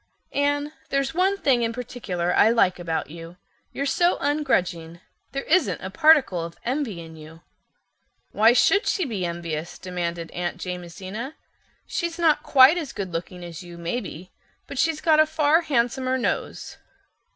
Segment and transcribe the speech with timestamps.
[0.33, 4.99] "Anne, there's one thing in particular I like about you—you're so ungrudging.
[5.31, 7.41] There isn't a particle of envy in you."
[8.31, 11.35] "Why should she be envious?" demanded Aunt Jamesina.
[11.85, 14.31] "She's not quite as goodlooking as you, maybe,
[14.65, 16.77] but she's got a far handsomer nose."